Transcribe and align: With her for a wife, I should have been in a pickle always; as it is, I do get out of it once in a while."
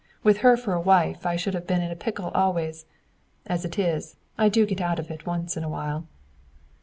With 0.23 0.39
her 0.39 0.57
for 0.57 0.73
a 0.73 0.81
wife, 0.81 1.27
I 1.27 1.35
should 1.35 1.53
have 1.53 1.67
been 1.67 1.83
in 1.83 1.91
a 1.91 1.95
pickle 1.95 2.29
always; 2.33 2.87
as 3.45 3.65
it 3.65 3.77
is, 3.77 4.15
I 4.35 4.49
do 4.49 4.65
get 4.65 4.81
out 4.81 4.97
of 4.97 5.11
it 5.11 5.27
once 5.27 5.55
in 5.55 5.63
a 5.63 5.69
while." 5.69 6.07